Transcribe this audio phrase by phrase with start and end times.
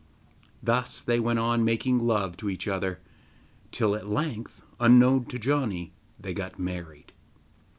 [0.63, 2.99] Thus they went on making love to each other
[3.71, 7.11] till at length, unknown to Janni, they got married.